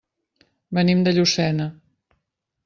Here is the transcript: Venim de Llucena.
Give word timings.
Venim 0.77 1.03
de 1.07 1.13
Llucena. 1.19 1.69